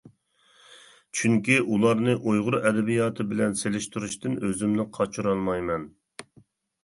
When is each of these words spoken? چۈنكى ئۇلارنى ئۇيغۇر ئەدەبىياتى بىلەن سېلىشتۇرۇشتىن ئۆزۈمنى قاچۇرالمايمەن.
چۈنكى 1.17 1.57
ئۇلارنى 1.73 2.15
ئۇيغۇر 2.31 2.57
ئەدەبىياتى 2.61 3.27
بىلەن 3.33 3.53
سېلىشتۇرۇشتىن 3.61 4.39
ئۆزۈمنى 4.49 4.87
قاچۇرالمايمەن. 4.99 5.85